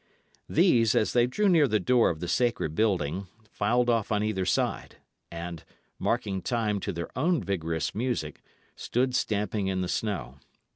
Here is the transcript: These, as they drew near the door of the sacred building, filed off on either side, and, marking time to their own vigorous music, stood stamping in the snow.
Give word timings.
These, 0.49 0.95
as 0.95 1.13
they 1.13 1.27
drew 1.27 1.47
near 1.47 1.67
the 1.67 1.79
door 1.79 2.09
of 2.09 2.21
the 2.21 2.27
sacred 2.27 2.73
building, 2.73 3.27
filed 3.51 3.87
off 3.87 4.11
on 4.11 4.23
either 4.23 4.47
side, 4.47 4.95
and, 5.29 5.63
marking 5.99 6.41
time 6.41 6.79
to 6.79 6.91
their 6.91 7.15
own 7.15 7.43
vigorous 7.43 7.93
music, 7.93 8.41
stood 8.75 9.13
stamping 9.13 9.67
in 9.67 9.81
the 9.81 9.87
snow. 9.87 10.39